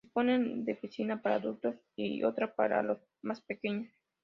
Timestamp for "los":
2.81-2.97